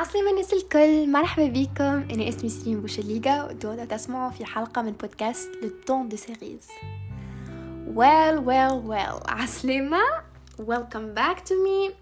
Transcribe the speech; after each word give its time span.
عسلامة 0.00 0.30
الناس 0.30 0.52
الكل 0.52 1.12
مرحبا 1.12 1.46
بكم. 1.46 1.84
أنا 1.84 2.28
اسمي 2.28 2.48
سليم 2.48 2.80
بوشليغا 2.80 3.44
و 3.44 3.52
donc 3.52 3.84
تسمعوا 3.84 4.30
في 4.30 4.44
حلقة 4.44 4.82
من 4.82 4.92
بودكاست 4.92 5.50
Le 5.62 5.70
temps 5.86 6.08
des 6.08 6.16
cerises 6.16 6.68
well 7.94 8.38
well 8.38 8.88
well. 8.88 9.30
عسلامة 9.30 9.98
welcome 10.60 11.14
back 11.16 11.38
to 11.38 11.52
me. 11.52 11.92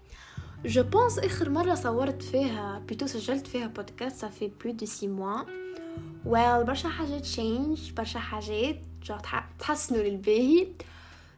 je 0.65 0.83
pense 0.83 1.19
آخر 1.19 1.49
مرة 1.49 1.75
صورت 1.75 2.21
فيها 2.21 2.79
بيتو 2.87 3.07
سجلت 3.07 3.47
فيها 3.47 3.67
بودكاست 3.67 4.21
ça 4.21 4.31
fait 4.31 4.51
plus 4.63 4.73
de 4.73 4.85
six 4.85 5.07
mois 5.07 5.43
well 6.25 6.65
برشا 6.65 6.89
حاجات 6.89 7.21
change 7.21 7.91
برشا 7.91 8.19
حاجات 8.19 8.81
تحسنوا 9.59 10.01
للباهي. 10.03 10.67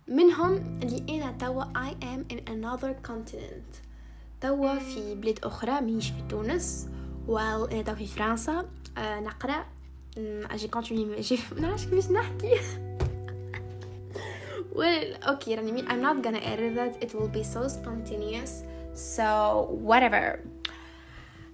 منهم 0.08 0.80
اللي 0.84 1.23
أنا 1.23 1.31
توا 1.31 1.64
I 1.64 1.91
am 2.03 2.34
in 2.34 2.39
another 2.50 3.09
continent. 3.09 3.91
توا 4.41 4.80
في 4.80 5.16
بلاد 5.16 5.40
أخرى 5.44 5.81
ماهيش 5.81 6.09
في 6.09 6.22
تونس. 6.30 6.88
well 7.27 7.72
أنا 7.72 7.81
توا 7.81 7.94
في 7.94 8.08
فرنسا 8.08 8.66
أه 8.98 9.20
نقرأ. 9.20 9.66
j'ai 10.52 10.68
continué 10.68 11.20
j'ai 11.20 11.40
منعرفش 11.58 11.86
كيفاش 11.86 12.12
نحكي. 12.12 12.55
Well 14.76 15.27
okay 15.27 15.50
راني 15.50 15.81
I'm 15.81 16.02
not 16.02 16.23
gonna 16.23 16.44
edit 16.54 16.76
that. 16.76 17.04
It 17.04 17.14
will 17.14 17.27
be 17.27 17.44
so 17.44 17.67
spontaneous. 17.67 18.52
So 18.95 19.67
whatever. 19.90 20.40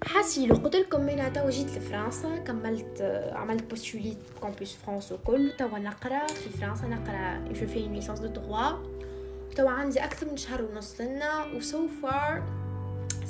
حاسيلو 0.04 0.56
قلت 0.56 0.76
لكم 0.76 1.10
أنا 1.10 1.30
توا 1.30 1.50
جيت 1.50 1.78
لفرنسا 1.78 2.38
كملت 2.38 3.02
عملت 3.34 3.64
postuler 3.70 4.18
Campus 4.42 4.76
France 4.76 5.12
وكل 5.12 5.52
توا 5.58 5.80
نقرأ 5.80 6.28
في 6.28 6.50
فرنسا 6.50 6.88
نقرأ 6.88 7.54
جو 7.54 7.68
في 7.68 7.80
licence 7.80 8.20
de 8.20 8.28
droit 8.28 8.78
توا 9.56 9.70
عندي 9.70 10.00
أكثر 10.00 10.30
من 10.30 10.38
شهر 10.38 10.62
ونص 10.62 11.02
لنا 11.02 11.46
و 11.46 11.62
so 11.62 12.08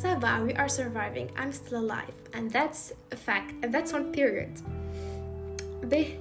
va 0.03 0.43
we 0.45 0.53
are 0.53 0.69
surviving. 0.69 1.29
I'm 1.39 1.51
still 1.51 1.79
alive. 1.85 2.15
And 2.33 2.51
that's 2.51 2.93
a 3.11 3.15
fact. 3.15 3.49
And 3.61 3.73
that's 3.73 3.93
on 3.93 4.11
period. 4.11 4.61
به 5.83 6.19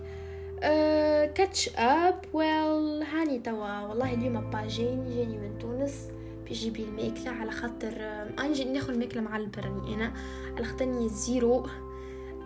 كاتش 1.35 1.71
اب 1.77 2.25
ويل 2.33 3.03
هاني 3.03 3.39
توا. 3.39 3.81
والله 3.81 4.15
اليوم 4.15 4.51
با 4.51 4.67
جاني 4.67 5.17
جاني 5.17 5.39
من 5.39 5.59
تونس. 5.59 6.09
بيجيب 6.45 6.77
لي 6.77 6.85
الماكلة 6.85 7.31
على 7.31 7.51
خاطر 7.51 7.93
أنا 8.39 8.53
جي 8.53 8.65
ناخذ 8.65 8.93
الماكلة 8.93 9.23
مع 9.23 9.37
البرني 9.37 9.95
أنا. 9.95 10.13
على 10.57 10.65
خاطر 10.65 11.07
زيرو. 11.07 11.67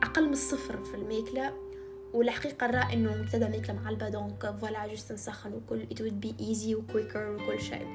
أقل 0.03 0.27
من 0.27 0.33
الصفر 0.33 0.83
في 0.83 0.95
الماكلة. 0.95 1.53
والحقيقة 2.13 2.67
الرأي 2.67 2.93
إنه 2.93 3.17
مبتدا 3.17 3.49
ماكلة 3.49 3.77
معلبه 3.77 4.09
دونك 4.09 4.55
فوالا 4.61 4.87
جوست 4.87 5.13
نسخن 5.13 5.53
وكل. 5.53 5.87
It 5.95 5.99
would 5.99 6.27
be 6.27 6.43
easy 6.43 6.75
وكويكر 6.75 7.31
وكل 7.31 7.61
شيء. 7.61 7.87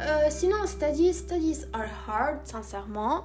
Euh, 0.00 0.30
sinon 0.30 0.66
studies 0.66 1.12
studies 1.12 1.66
are 1.74 1.90
hard 2.06 2.46
sincèrement. 2.46 3.24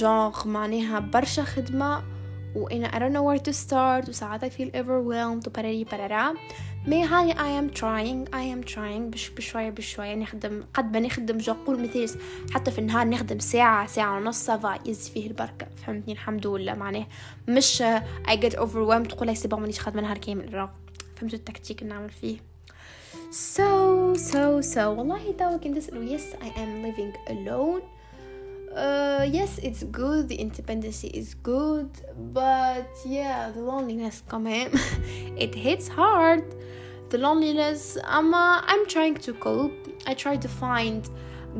Genre 0.00 0.46
معناها 0.46 1.00
برشا 1.00 1.44
خدمة 1.44 2.02
وأنا 2.54 2.88
I 2.88 2.98
don't 2.98 3.12
know 3.12 3.22
where 3.22 3.42
to 3.48 3.52
start 3.52 4.08
وساعات 4.08 4.44
I 4.44 4.48
feel 4.48 4.70
overwhelmed 4.76 5.46
وبراري 5.48 5.84
برارا 5.84 6.34
mais 6.86 7.04
هاي 7.04 7.32
I 7.34 7.62
am 7.62 7.74
trying 7.74 8.32
I 8.34 8.44
am 8.56 8.74
trying 8.74 9.10
بش 9.10 9.28
بشوية 9.28 9.70
بشوية 9.70 10.14
نخدم 10.14 10.64
قد 10.74 10.92
ما 10.92 11.00
نخدم 11.00 11.38
جو 11.38 11.54
قول 11.66 11.82
مثال 11.82 12.20
حتى 12.54 12.70
في 12.70 12.78
النهار 12.78 13.08
نخدم 13.08 13.38
ساعة 13.38 13.86
ساعة 13.86 14.16
ونص 14.16 14.44
ça 14.44 14.61
va 14.61 14.78
يز 14.86 15.08
فيه 15.08 15.26
البركة 15.26 15.66
فهمتني 15.76 16.12
الحمد 16.12 16.46
لله 16.46 16.74
معناه 16.74 17.06
مش 17.48 17.82
I 18.28 18.36
get 18.36 18.52
overwhelmed 18.52 19.08
تقول 19.08 19.36
c'est 19.36 19.48
bon 19.48 19.60
مانيش 19.60 19.80
خدمة 19.80 20.02
نهار 20.02 20.18
كامل 20.18 20.68
فهمتوا 21.16 21.38
التكتيك 21.38 21.82
نعمل 21.82 22.10
فيه 22.10 22.38
so 23.31 24.13
so 24.15 24.61
so 24.61 24.77
والله 24.77 25.31
توا 25.37 25.57
كنت 25.57 25.77
تسألوا 25.77 26.17
yes 26.17 26.35
I 26.41 26.49
am 26.59 26.83
living 26.83 27.13
alone 27.29 27.81
uh, 28.75 29.23
yes 29.37 29.59
it's 29.67 29.83
good 29.83 30.27
the 30.27 30.35
independence 30.35 31.03
is 31.03 31.33
good 31.33 31.89
but 32.33 32.89
yeah 33.05 33.51
the 33.55 33.61
loneliness 33.61 34.23
كمان 34.31 34.71
it 35.37 35.55
hits 35.55 35.87
hard 35.87 36.43
the 37.09 37.17
loneliness 37.17 37.97
I'm, 38.03 38.33
uh, 38.33 38.61
I'm 38.71 38.87
trying 38.87 39.15
to 39.27 39.33
cope 39.33 39.73
I 40.07 40.13
try 40.13 40.35
to 40.37 40.47
find 40.47 41.09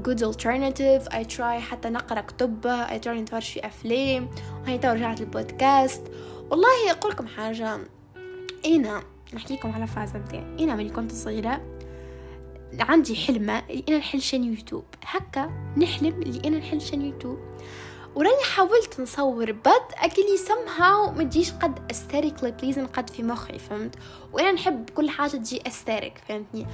good 0.02 0.24
alternative 0.24 1.08
I 1.12 1.24
try 1.24 1.60
حتى 1.60 1.90
نقرا 1.90 2.22
كتب 2.22 2.86
I 2.90 2.98
try 3.00 3.08
نتفرج 3.08 3.42
في 3.44 3.66
أفلام 3.66 4.30
وهي 4.64 4.78
توا 4.78 4.94
رجعت 4.94 5.22
البودكاست 5.22 6.02
والله 6.50 6.92
أقول 6.92 7.12
لكم 7.12 7.28
حاجة 7.28 7.80
أنا 8.66 9.04
نحكي 9.35 9.55
لكم 9.55 9.73
على 9.73 9.87
فازة 9.87 10.19
متاعي 10.19 10.65
أنا 10.65 10.75
ملي 10.75 10.91
كنت 10.91 11.13
صغيرة 11.13 11.61
عندي 12.81 13.17
حلمة 13.17 13.63
اللي 13.71 13.85
أنا 13.89 13.99
نحل 13.99 14.21
chaîne 14.21 14.45
YouTube. 14.45 14.85
هكا 15.05 15.73
نحلم 15.77 16.23
اللي 16.23 16.49
أنا 16.49 16.59
نحل 16.59 16.81
chaîne 16.81 17.03
YouTube. 17.03 17.39
وراني 18.15 18.43
حاولت 18.55 19.01
نصور 19.01 19.53
بد 19.53 19.87
أكلي 19.95 20.37
somehow 20.49 21.17
ما 21.17 21.25
تجيش 21.25 21.53
قد 21.53 21.79
esthétique 21.91 22.37
اللي 22.37 22.51
بليزن 22.51 22.87
قد 22.87 23.11
في 23.11 23.23
مخي 23.23 23.59
فهمت؟ 23.59 23.95
وأنا 24.33 24.53
نحب 24.53 24.91
كل 24.91 25.11
حاجة 25.11 25.31
تجي 25.31 25.63
esthétique 25.67 26.19
فهمتني؟ 26.29 26.67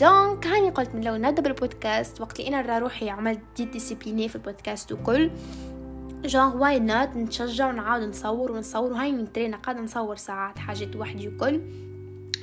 donc 0.00 0.46
هاني 0.46 0.70
قلت 0.70 0.94
من 0.94 1.04
لول 1.04 1.16
نبدا 1.16 1.42
بالبودكاست 1.42 2.20
وقت 2.20 2.40
اللي 2.40 2.60
أنا 2.60 2.78
روحي 2.78 3.10
عملت 3.10 3.40
de 3.56 3.64
discipline 3.64 4.28
في 4.28 4.36
البودكاست 4.36 4.92
وكل. 4.92 5.30
genre 6.24 6.52
why 6.52 6.78
not 6.78 7.08
نتشجع 7.08 7.68
ونعاود 7.68 8.02
نصور 8.02 8.52
ونصور. 8.52 8.92
وهاي 8.92 9.12
نترينا 9.12 9.56
قاعدة 9.56 9.80
نصور 9.80 10.16
ساعات 10.16 10.58
حاجات 10.58 10.96
وحدي 10.96 11.28
وكل. 11.28 11.60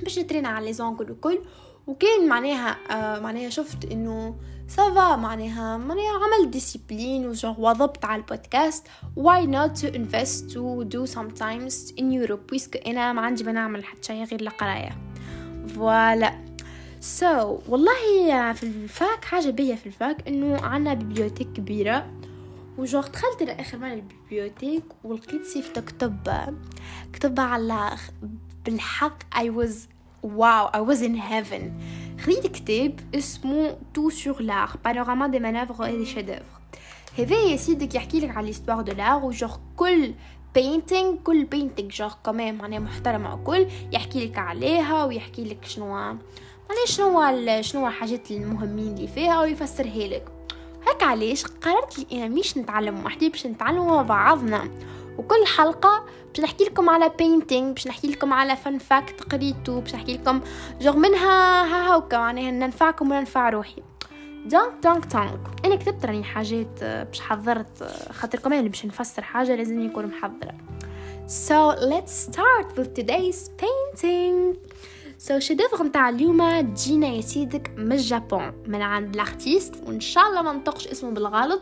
باش 0.04 0.20
نترينا 0.20 0.50
على 0.50 0.66
les 0.66 0.74
angles 0.74 1.12
وكل 1.12 1.40
وكان 1.88 2.28
معناها 2.28 2.78
آه 2.92 3.20
معناها 3.20 3.50
شفت 3.50 3.86
إنه 3.86 4.36
ça 4.68 4.92
va 4.92 5.16
معناها 5.16 5.78
معناها 5.78 6.10
عمل 6.10 6.52
discipline 6.52 7.28
و 7.28 7.32
genre 7.32 7.56
وضبط 7.58 8.06
على 8.06 8.22
ال 8.22 8.29
podcast. 8.29 8.88
Why 9.20 9.46
not 9.46 9.82
to 9.82 9.88
invest 9.88 10.54
to 10.54 10.84
do 10.86 11.08
something 11.16 11.94
in 11.98 12.12
YouTube 12.12 12.50
puisque 12.50 12.88
أنا 12.88 13.14
ما 13.14 13.22
عندي 13.22 13.44
بنعمل 13.44 13.84
حتى 13.84 14.04
شيء 14.04 14.24
غير 14.24 14.42
القراية. 14.42 14.98
voilà 15.76 16.34
so 17.00 17.58
so, 17.58 17.70
والله 17.70 18.54
في 18.54 18.64
ال 18.64 18.79
fac 18.79 19.26
حاجة 19.26 19.50
بيا 19.50 19.76
في 19.76 19.86
ال 19.86 19.96
fac 19.96 20.28
إنه 20.28 20.62
عنا 20.62 20.94
bibliothèque 20.94 21.48
كبيرة. 21.54 22.08
وجو 22.78 23.02
دخلت 23.02 23.44
لآخر 23.44 23.78
مرة 23.78 23.94
ال 23.94 24.01
bibliothèque 24.01 24.84
ولقيت 25.04 25.46
سيفة 25.46 25.82
كتب 25.82 26.30
كتب 27.14 27.40
على 27.40 27.98
بالحق 28.70 29.24
I 29.36 29.48
was 29.48 29.76
wow 30.24 30.68
I 30.68 30.92
was 30.92 31.00
in 31.02 31.16
heaven. 31.16 31.62
خذيت 32.22 32.48
كتاب 32.48 33.00
اسمه 33.16 33.78
Tout 33.94 34.10
sur 34.10 34.42
l'art 34.42 34.70
panorama 34.86 35.28
des 35.28 35.40
mouvements 35.40 35.86
et 35.86 35.98
des 35.98 36.06
chefs-d'œuvre 36.06 36.44
هذا 37.18 37.36
يا 37.36 37.58
سيدك 37.58 37.96
يحكي 37.96 38.20
لك 38.20 38.38
على 38.38 38.48
l'histoire 38.48 38.82
de 38.82 38.92
l'art 38.92 39.26
و 39.26 39.31
genre 39.31 39.58
كل 39.76 40.14
painting 40.56 41.16
كل 41.16 41.46
painting 41.46 41.90
genre 41.90 42.14
quand 42.26 42.44
même 42.44 42.58
معناها 42.58 42.80
محترمة 42.80 43.34
وكل 43.34 43.68
يحكي 43.92 44.26
لك 44.26 44.38
عليها 44.38 45.06
ويحكي 45.06 45.44
لك 45.44 45.66
شنو 45.66 45.88
معناها 45.90 46.86
شنو 46.86 47.62
شنو 47.62 47.88
الحاجات 47.88 48.32
المهمين 48.32 48.94
اللي 48.94 49.08
فيها 49.08 49.42
ويفسرها 49.42 50.08
لك 50.08 50.32
هيك 50.88 51.04
علاش 51.04 51.46
قررت 51.46 52.00
لي 52.00 52.06
أنا 52.12 52.28
مش 52.28 52.58
نتعلم 52.58 53.06
وحدي 53.06 53.30
باش 53.30 53.48
نتعلم 53.48 53.88
مع 53.88 54.02
بعضنا 54.02 54.70
وكل 55.20 55.46
حلقة 55.58 56.06
باش 56.28 56.40
نحكي 56.40 56.64
لكم 56.64 56.90
على 56.90 57.12
painting 57.18 57.74
باش 57.74 57.88
نحكي 57.88 58.08
لكم 58.08 58.34
على 58.34 58.56
fun 58.56 58.78
fact 58.78 59.22
قريتو 59.22 59.82
باش 59.82 59.96
نحكي 59.96 60.14
لكم 60.14 60.42
جوغ 60.82 60.96
منها 60.96 61.64
ها 61.64 61.92
هاوكا 61.92 62.18
معناها 62.18 62.52
ننفعكم 62.52 63.12
وننفع 63.12 63.50
روحي. 63.50 63.84
donc 64.46 64.74
donc 64.84 65.06
donc 65.14 65.40
أنا 65.66 65.76
كتبت 65.76 66.06
راني 66.06 66.24
حاجات 66.24 66.84
باش 66.84 67.22
حضرت 67.22 67.84
خاطر 68.12 68.40
كمان 68.40 68.68
باش 68.68 68.86
نفسر 68.86 69.22
حاجة 69.22 69.56
لازم 69.56 69.86
يكون 69.86 70.06
محضرة. 70.06 70.54
So 71.28 71.76
let's 71.94 72.14
start 72.28 72.68
with 72.78 72.90
today's 73.00 73.50
painting. 73.62 74.58
So, 75.28 75.38
chef-d'œuvre 75.38 75.84
متاع 75.84 76.10
اليوم 76.10 76.62
تجينا 76.62 77.08
يا 77.08 77.22
سيدك 77.22 77.72
من 77.78 77.92
ال 77.92 78.02
Japon 78.02 78.54
من 78.68 78.82
عند 78.82 79.16
ال 79.16 79.23
artiste 79.23 79.76
وإن 79.88 80.00
شاء 80.00 80.28
الله 80.28 80.42
ما 80.42 80.54
نطقش 80.54 80.88
اسمه 80.88 81.12
بالغلط. 81.12 81.62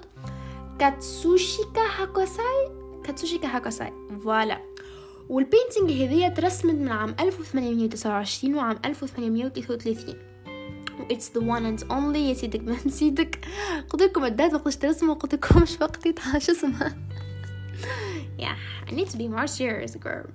كاتسوشيكا 0.80 1.82
هاكوساي 2.00 2.87
كاتسوشيكا 3.08 3.48
هاكوساي 3.48 3.94
voilà. 4.24 4.62
وال 5.30 5.42
painting 5.42 5.92
هذيا 5.92 6.30
ترسمت 6.30 6.74
من 6.76 6.90
عام 6.90 7.16
1829 7.20 8.56
وعام 8.56 8.80
1833 8.86 10.16
It's 10.98 11.30
the 11.30 11.42
one 11.42 11.66
and 11.66 11.90
only. 11.90 12.18
يا 12.18 12.34
سيدك 12.34 12.64
ما 12.64 12.78
نسيتك. 12.86 13.40
قلت 13.90 14.02
لكم 14.02 14.26
la 14.26 14.35
date 14.35 14.54
وقتاش 14.54 14.76
ترسموا 14.76 15.14
قلت 15.14 15.34
لكم 15.34 15.62
مش 15.62 15.78
وقتي 15.82 16.16
شو 16.38 16.52
اسمها. 16.52 16.98
Yeah 18.40 18.90
I 18.90 18.92
need 18.92 19.10
to 19.10 19.18
be 19.18 19.28
more 19.28 19.48
serious 19.48 19.96
girl. 19.96 20.28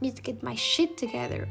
I 0.00 0.06
need 0.06 0.16
to 0.16 0.22
get 0.22 0.42
my 0.42 0.54
shit 0.54 0.96
together. 1.04 1.48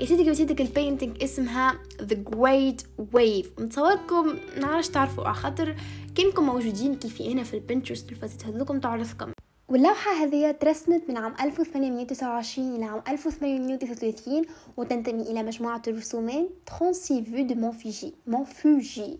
يا 0.00 0.06
سيدك 0.06 0.26
يا 0.26 0.32
سيدك 0.32 0.60
ال 0.60 0.67
painting 0.67 1.22
اسمها 1.22 1.78
The 2.00 2.16
Great 2.34 2.82
Wave. 3.14 3.60
نتصوركم 3.60 4.36
نعرفش 4.60 4.88
تعرفوا 4.88 5.24
على 5.24 5.34
خاطر 5.34 5.76
كانكم 6.14 6.46
موجودين 6.46 6.94
كيفي 6.94 7.32
هنا 7.32 7.42
في 7.42 7.54
ال 7.54 7.60
Pinterest 7.60 8.12
الفتاة 8.12 8.48
هذوكم 8.48 8.80
تعرفكم. 8.80 9.32
واللوحة 9.68 10.12
هذه 10.12 10.50
ترسمت 10.50 11.02
من 11.08 11.16
عام 11.16 11.34
1829 11.40 12.76
إلى 12.76 12.84
عام 12.84 13.02
1833 13.08 14.44
وتنتمي 14.76 15.22
إلى 15.22 15.42
مجموعة 15.42 15.82
الرسومات 15.88 16.48
36 16.66 17.24
vues 17.24 17.46
du 17.46 17.54
Mont 17.54 17.83
Fuji 17.83 18.12
Mont 18.26 18.72
Fuji 18.72 19.18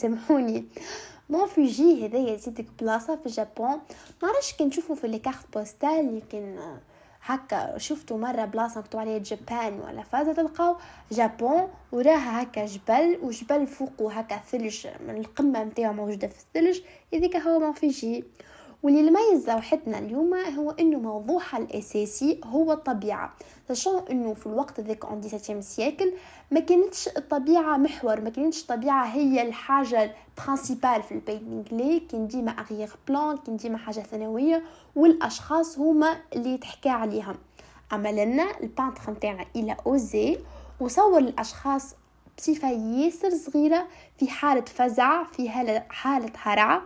سامحوني. 0.00 0.64
Mont 1.30 1.46
Fuji 1.46 2.06
هذايا 2.06 2.36
يا 2.36 2.42
سيدك 2.42 2.66
بلاصة 2.80 3.16
في 3.16 3.26
اليابان 3.26 3.80
نعرفش 4.22 4.52
كي 4.52 4.64
نشوفو 4.64 4.94
في 4.94 5.08
les 5.08 5.18
cartes 5.18 5.46
postales 5.54 5.98
يمكن 5.98 6.58
هكا 7.22 7.78
شفتو 7.78 8.16
مرة 8.16 8.44
بلاصة 8.44 8.80
مكتوب 8.80 9.00
عليها 9.00 9.18
Japan 9.18 9.80
ولا 9.80 10.02
فازة 10.02 10.32
تلقاو 10.32 10.76
Japon 11.12 11.68
وراها 11.92 12.42
هكا 12.42 12.66
جبل 12.66 13.18
وجبل 13.22 13.66
فوقو 13.66 14.08
هكا 14.08 14.36
ثلج 14.36 14.86
من 15.08 15.16
القمة 15.16 15.64
متاعو 15.64 15.92
موجودة 15.92 16.28
في 16.28 16.38
الثلج 16.38 16.80
هذيك 17.14 17.36
هو 17.36 17.58
Mont 17.58 17.72
Fuji 17.72 18.24
واللي 18.82 19.06
يميز 19.06 19.50
لوحتنا 19.50 19.98
اليوم 19.98 20.34
هو 20.34 20.70
إنه 20.70 20.98
موضوعها 20.98 21.58
الأساسي 21.58 22.40
هو 22.44 22.72
الطبيعة. 22.72 23.32
sachant 23.68 24.02
إنه 24.10 24.34
في 24.34 24.46
الوقت 24.46 24.80
ذاك 24.80 25.04
en 25.04 25.22
17 25.22 25.60
siècle 25.60 26.12
ما 26.50 26.60
كانتش 26.60 27.08
الطبيعة 27.08 27.76
محور 27.76 28.20
ما 28.20 28.30
كانتش 28.30 28.62
الطبيعة 28.62 29.04
هي 29.04 29.42
الحاجة 29.42 30.14
principale 30.38 31.02
في 31.02 31.12
ال 31.12 31.18
painting 31.18 31.64
لي 31.72 32.00
كان 32.00 32.26
ديما 32.26 32.50
arrière-plan 32.50 33.36
كان 33.36 33.56
ديما 33.56 33.78
حاجة 33.78 34.00
ثانوية 34.00 34.62
والأشخاص 34.96 35.78
هما 35.78 36.16
اللي 36.36 36.58
تحكى 36.58 36.88
عليهم 36.88 37.36
أما 37.92 38.08
لنا 38.08 38.60
ال 38.62 38.68
peintre 38.68 39.10
نتاعنا 39.10 39.44
il 39.56 39.76
a 39.86 39.99
osé 39.99 40.38
وصور 40.80 41.18
الأشخاص 41.18 41.94
بصفه 42.38 42.70
ياسر 42.70 43.30
صغيرة 43.30 43.86
في 44.18 44.28
حالة 44.28 44.64
فزع 44.64 45.24
في 45.24 45.48
حالة 45.90 46.32
هرع 46.42 46.82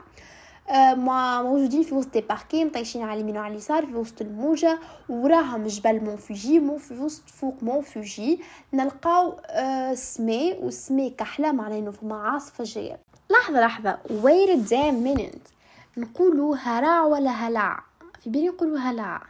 ما 0.72 1.42
موجودين 1.42 1.82
في 1.82 1.94
وسط 1.94 2.18
باركين 2.18 2.70
طايشين 2.70 3.02
على 3.02 3.14
اليمين 3.14 3.36
وعلى 3.36 3.52
اليسار 3.52 3.86
في 3.86 3.94
وسط 3.94 4.20
الموجة 4.20 4.78
وراهم 5.08 5.66
جبل 5.66 6.04
Mont 6.04 6.31
Fuji 6.31 6.58
مو 6.58 6.78
في 6.78 6.94
وسط 6.94 7.30
فوق 7.30 7.62
Mont 7.62 7.97
Fuji. 7.97 8.40
نلقاو 8.72 9.40
آه، 9.46 9.94
سمي 9.94 10.52
وسمي 10.60 11.10
كحلة 11.10 11.52
معناه 11.52 11.78
انه 11.78 11.90
فما 11.90 12.16
عاصفة 12.16 12.64
جاية 12.64 12.98
لحظة 13.30 13.60
لحظة. 13.60 13.98
Wait 14.06 14.50
a 14.50 14.56
damn 14.70 15.04
minute. 15.04 15.54
نقولوا 15.96 16.56
ولا 17.02 17.30
هلع 17.30 17.82
في 18.20 18.30
بالي 18.30 18.48
نقولوا 18.48 18.78
هلع 18.78 19.22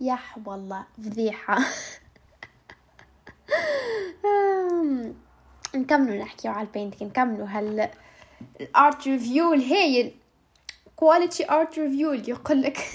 يح 0.00 0.38
والله 0.46 0.84
فضيحة. 0.98 1.58
نكملوا 5.74 6.16
نحكيو 6.16 6.52
على 6.52 6.66
ال 6.66 6.71
painting 6.71 7.10
نكملوا 7.10 7.46
هال 7.46 7.90
ال 8.60 8.72
art 8.72 9.08
review 9.08 9.52
الهايل. 9.52 10.19
quality 11.00 11.50
art 11.50 11.78
review 11.78 12.12
اللي 12.12 12.28
يقول 12.30 12.62
لك 12.62 12.78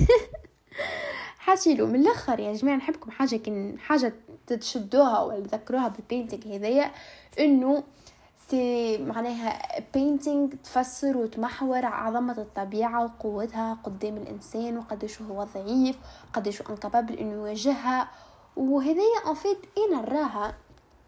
حاسيلو 1.46 1.88
من 1.88 1.96
الآخر 1.96 2.40
يا 2.40 2.54
جماعة 2.54 2.76
نحبكم 2.76 3.12
حاجة 3.12 3.36
كن 3.36 3.76
حاجة 3.80 4.14
تشدوها 4.48 5.22
ولا 5.22 5.40
تذكروها 5.40 5.88
بال 5.88 6.01
painting 6.01 6.56
هذايا 6.56 6.92
إنه 7.40 7.84
c'est 8.50 8.98
معناها 8.98 9.82
painting 9.94 10.50
تفسر 10.64 11.18
وتمحور 11.18 11.86
عظمة 11.86 12.38
الطبيعة 12.38 13.04
وقوتها 13.04 13.78
قدام 13.84 14.18
الإنسان 14.18 14.78
وقديش 14.78 15.22
هو 15.22 15.44
ضعيف 15.44 15.98
قديش 16.34 16.62
incapable 16.62 17.14
إنه 17.14 17.34
يواجهها. 17.34 18.10
وهذايا 18.56 19.20
en 19.28 19.34
fait 19.34 19.58
أنا 19.78 20.02
نراها 20.02 20.56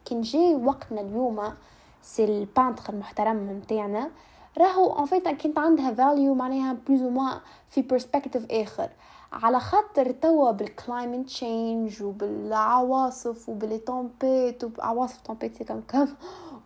كان 0.05 0.21
جاي 0.21 0.55
وقتنا 0.55 1.01
اليوم 1.01 1.53
سي 2.01 2.25
ال 2.25 2.34
peintre 2.34 2.93
المحترم 2.93 3.51
نتاعنا 3.51 4.11
راهو 4.57 4.99
en 4.99 5.05
fait 5.05 5.27
كانت 5.27 5.57
عندها 5.57 5.93
value 5.93 6.33
معناها 6.33 6.77
plus 6.87 7.01
أو 7.01 7.39
في 7.67 7.81
perspective 7.81 8.51
آخر. 8.51 8.89
على 9.33 9.59
خاطر 9.59 10.11
توا 10.11 10.51
بال 10.51 10.68
climate 10.68 11.25
change 11.25 12.03
وبالعواصف 12.03 13.49
وب 13.49 13.61
les 13.61 13.77
tempêtes 13.77 14.63
وعواصف 14.63 15.21
tempêtes 15.21 15.63
كم 15.63 15.81
كم 15.81 16.07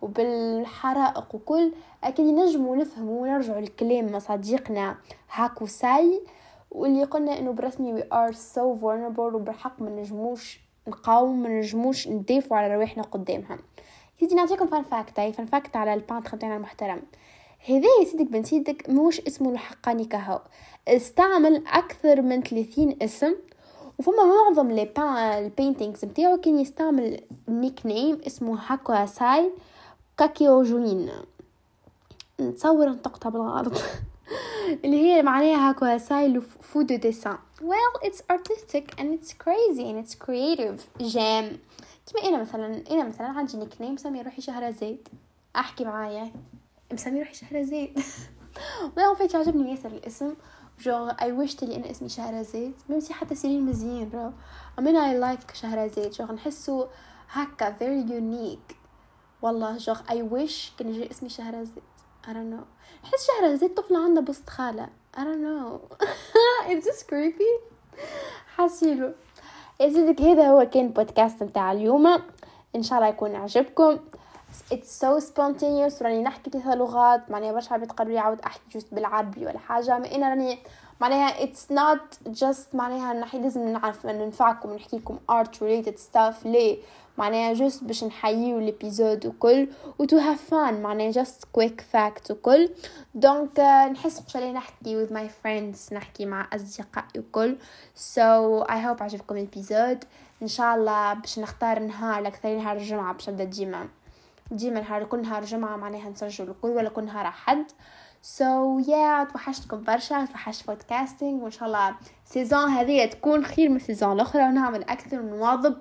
وبالحرائق 0.02 1.34
وكل 1.34 1.72
أكيد 2.04 2.26
نجمو 2.26 2.74
نفهمو 2.74 3.22
ونرجعو 3.22 3.60
لكلام 3.60 4.18
صديقنا 4.18 4.96
هاكو 5.32 5.66
ساي 5.66 6.22
واللي 6.70 7.04
قلنا 7.04 7.38
إنه 7.38 7.52
برسمي 7.52 8.02
we 8.02 8.04
are 8.04 8.34
so 8.34 8.80
vulnerable 8.82 9.18
وبالحق 9.18 9.82
ما 9.82 9.90
نجموش 9.90 10.60
نقاوم 10.88 11.42
ما 11.42 11.48
نجموش 11.48 12.08
ندافعوا 12.08 12.60
على 12.60 12.74
رواحنا 12.74 13.02
قدامها. 13.02 13.58
سيدي 14.20 14.34
نعطيكم 14.34 14.66
fun 14.66 14.82
fact 14.82 15.20
هاي 15.20 15.32
fun 15.32 15.46
fact 15.46 15.76
على 15.76 15.94
ال 15.94 16.00
peintre 16.00 16.38
المحترم. 16.42 17.02
هذا 17.66 17.86
يا 18.00 18.04
سيدك 18.04 18.26
بن 18.26 18.42
سيدك 18.42 18.90
موش 18.90 19.20
اسمه 19.20 19.50
الحقاني 19.50 20.04
كهو 20.04 20.40
استعمل 20.88 21.66
أكثر 21.66 22.22
من 22.22 22.42
30 22.42 22.96
اسم 23.02 23.34
وفما 23.98 24.24
معظم 24.24 24.70
لي 24.70 24.92
ال 25.38 25.45
paintings 25.45 26.04
نتاعو 26.04 26.36
كان 26.36 26.58
يستعمل 26.58 27.20
nickname 27.48 28.20
اسمه 28.26 28.58
هاكو 28.66 29.06
ساي 29.06 29.50
كاكيو 30.18 30.62
جوين 30.62 31.10
نتصور 32.40 32.88
نطقتها 32.88 33.30
بالغلط. 33.30 33.72
اللي 34.84 34.96
هي 34.96 35.22
معناها 35.22 35.68
هاكو 35.68 35.98
ساي 35.98 36.40
fou 36.40 36.82
de 36.82 36.96
dessin. 36.96 37.38
Well 37.60 38.08
it's 38.08 38.22
artistic 38.30 39.00
and 39.00 39.06
it's 39.14 39.32
crazy 39.32 39.82
and 39.82 40.04
it's 40.04 40.14
creative. 40.14 40.80
جام 41.00 41.58
كما 42.06 42.28
أنا 42.28 42.40
مثلا 42.40 42.82
أنا 42.90 43.04
مثلا 43.04 43.26
عندي 43.26 43.56
nickname 43.56 43.94
مسمي 43.94 44.22
روحي 44.22 44.42
شهرزاد. 44.42 45.08
أحكي 45.56 45.84
معايا. 45.84 46.30
مسمي 46.92 47.18
روحي 47.20 47.34
شهرزاد 47.34 47.90
والله 48.96 49.14
en 49.14 49.21
fait 49.21 49.34
عجبني 49.36 49.70
ياسر 49.70 49.88
الاسم. 49.88 50.34
جوغ 50.80 51.12
اي 51.22 51.32
ويش 51.32 51.54
تلي 51.54 51.76
أنا 51.76 51.90
اسمي 51.90 52.08
شهرزاد 52.08 52.72
même 52.88 53.05
si 53.05 53.14
حتى 53.14 53.34
سيرين 53.34 53.66
مزيان 53.66 54.10
رو 54.14 54.32
I 54.78 54.82
mean 54.82 54.96
I 54.96 55.18
like 55.18 55.54
شهرزاد 55.54 56.10
جوغ 56.10 56.32
نحسو 56.32 56.86
هكا 57.30 57.76
very 57.78 58.08
unique. 58.08 58.74
والله 59.42 59.76
جوغ 59.76 60.00
اي 60.10 60.22
ويش 60.22 60.72
كان 60.78 60.88
يجي 60.88 61.10
اسمي 61.10 61.28
شهرزاد 61.28 61.82
I 62.24 62.26
don't 62.26 62.50
know. 62.54 62.64
نحس 63.04 63.26
شهرزاد 63.26 63.74
طفلة 63.74 64.04
عندها 64.04 64.22
بسط 64.22 64.48
خالة. 64.48 64.88
I 65.16 65.20
don't 65.20 65.42
know. 65.42 65.96
It's 66.70 66.86
just 66.86 67.08
creepy? 67.08 67.72
حاسيلو 68.56 69.12
يا 69.80 70.14
هذا 70.20 70.50
هو 70.50 70.68
كان 70.72 70.88
بودكاست 70.88 71.42
متاع 71.42 71.72
اليوم. 71.72 72.06
إن 72.76 72.82
شاء 72.82 72.98
الله 72.98 73.08
يكون 73.10 73.34
عجبكم. 73.34 73.98
It's 74.74 74.90
so 75.04 75.18
spontaneous. 75.18 76.02
راني 76.02 76.22
نحكي 76.22 76.50
ثلاث 76.50 76.66
لغات 76.66 77.30
معناها 77.30 77.52
برشا 77.52 77.74
عباد 77.74 77.92
قالوا 77.92 78.12
لي 78.12 78.38
أحكي 78.46 78.60
juste 78.72 78.94
بالعربي 78.94 79.46
ولا 79.46 79.58
حاجة 79.58 79.98
ما 79.98 80.14
أنا 80.14 80.28
راني 80.28 80.58
معناها 81.00 81.46
it's 81.46 81.70
not 81.70 82.30
just 82.40 82.74
معناها 82.74 83.12
نحي 83.12 83.38
لازم 83.38 83.68
نعرف 83.68 84.06
ننفعكم 84.06 84.74
نحكي 84.74 84.96
لكم 84.96 85.18
art 85.32 85.56
related 85.56 85.98
stuff. 85.98 86.46
ليه؟ 86.46 86.78
معناها 87.18 87.52
juste 87.52 87.84
باش 87.84 88.04
نحييو 88.04 88.58
ال 88.58 88.67
épisode 88.67 89.26
وكل 89.26 89.68
و 89.98 90.06
to 90.06 90.14
have 90.14 90.50
fun 90.50 90.72
معناها 90.72 91.12
just 91.12 91.58
quick 91.58 91.80
facts 91.94 92.30
وكل. 92.30 92.70
donc 93.14 93.60
نحس 93.92 94.20
باش 94.20 94.36
نحكي 94.36 95.06
with 95.06 95.10
my 95.10 95.28
friends 95.44 95.92
نحكي 95.92 96.26
مع 96.26 96.48
أصدقائي 96.52 97.20
وكل. 97.20 97.56
So 97.96 98.64
I 98.68 98.76
hope 98.76 99.02
عجبكم 99.02 99.36
ال 99.36 99.44
épisode 99.44 100.04
إن 100.42 100.48
شاء 100.48 100.76
الله 100.76 101.14
باش 101.14 101.38
نختار 101.38 101.78
نهار 101.78 102.26
أكثر 102.26 102.56
نهار 102.56 102.76
الجمعة 102.76 103.12
باش 103.12 103.28
نبدأ 103.28 103.44
ديما. 103.44 103.88
ديما 104.50 104.80
نهار 104.80 105.04
كل 105.04 105.22
نهار 105.22 105.44
جمعة 105.44 105.76
معناها 105.76 106.10
نسجل 106.10 106.50
الكل 106.50 106.68
ولا 106.68 106.88
كل 106.88 107.04
نهار 107.04 107.26
أحد. 107.26 107.64
so, 108.24 108.88
yeah, 108.88 109.32
توحشتكم 109.32 109.82
برشا 109.82 110.24
توحشت 110.24 110.66
podcasting 110.66 111.42
وإن 111.42 111.50
شاء 111.50 111.68
الله 111.68 111.94
saison 112.24 112.68
هذه 112.70 113.04
تكون 113.04 113.44
خير 113.44 113.68
من 113.68 113.76
ال 113.76 113.81
saison 113.81 114.12
الأخرى 114.12 114.42
ونعمل 114.42 114.82
أكثر 114.82 115.20
ونواظب 115.20 115.76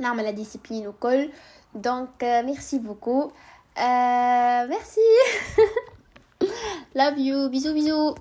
نعمل 0.00 0.32
discipline 0.32 0.86
وكل 0.86 1.32
donc 1.74 2.24
merci 2.24 2.78
beaucoup 2.78 3.30
merci 4.68 5.00
love 6.94 7.18
you 7.18 7.48
bisous 7.48 7.72
bisous 7.72 8.14